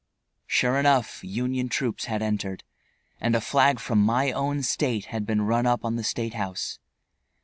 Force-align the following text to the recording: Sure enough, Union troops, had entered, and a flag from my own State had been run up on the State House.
Sure 0.47 0.79
enough, 0.79 1.23
Union 1.23 1.69
troops, 1.69 2.05
had 2.05 2.23
entered, 2.23 2.63
and 3.19 3.35
a 3.35 3.39
flag 3.39 3.79
from 3.79 4.01
my 4.01 4.31
own 4.31 4.63
State 4.63 5.05
had 5.13 5.27
been 5.27 5.43
run 5.43 5.67
up 5.67 5.85
on 5.85 5.95
the 5.95 6.03
State 6.03 6.33
House. 6.33 6.79